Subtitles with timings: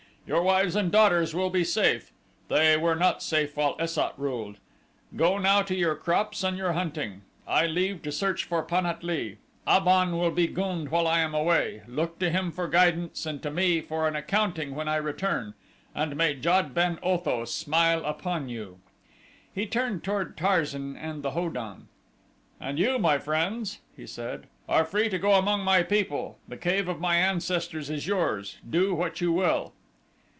[0.27, 2.13] "Your wives and daughters will be safe
[2.47, 4.59] they were not safe while Es sat ruled.
[5.17, 7.23] Go now to your crops and your hunting.
[7.45, 9.39] I leave to search for Pan at lee.
[9.67, 13.43] Ab on will be gund while I am away look to him for guidance and
[13.43, 15.53] to me for an accounting when I return
[15.93, 18.79] and may Jad ben Otho smile upon you."
[19.53, 21.89] He turned toward Tarzan and the Ho don.
[22.57, 26.87] "And you, my friends," he said, "are free to go among my people; the cave
[26.87, 29.73] of my ancestors is yours, do what you will."